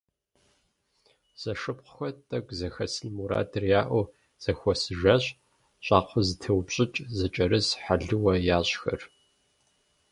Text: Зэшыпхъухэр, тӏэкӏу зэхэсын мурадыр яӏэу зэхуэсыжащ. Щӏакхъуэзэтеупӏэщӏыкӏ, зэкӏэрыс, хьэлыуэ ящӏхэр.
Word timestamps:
Зэшыпхъухэр, 1.41 2.13
тӏэкӏу 2.27 2.55
зэхэсын 2.57 3.07
мурадыр 3.15 3.63
яӏэу 3.79 4.05
зэхуэсыжащ. 4.43 5.23
Щӏакхъуэзэтеупӏэщӏыкӏ, 5.85 6.99
зэкӏэрыс, 7.17 7.67
хьэлыуэ 7.83 8.33
ящӏхэр. 8.57 9.01